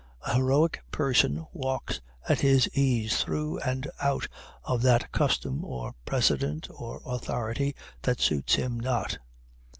[0.25, 4.27] A heroic person walks at his ease through and out
[4.63, 9.19] of that custom or precedent or authority that suits him not.